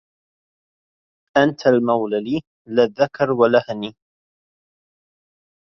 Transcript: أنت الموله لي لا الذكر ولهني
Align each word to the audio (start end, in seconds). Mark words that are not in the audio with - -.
أنت 1.37 1.67
الموله 1.67 2.19
لي 2.19 2.41
لا 2.67 2.83
الذكر 2.83 3.31
ولهني 3.31 3.95